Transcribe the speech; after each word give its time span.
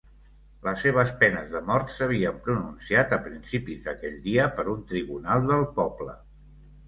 Les 0.67 0.79
seves 0.85 1.09
penes 1.23 1.51
de 1.55 1.59
mort 1.65 1.91
s'havien 1.95 2.39
pronunciat 2.47 3.13
a 3.17 3.21
principis 3.27 3.85
d'aquell 3.89 4.17
dia 4.25 4.47
per 4.57 4.67
un 4.75 4.83
tribunal 4.95 5.47
del 5.53 5.69
poble. 5.77 6.17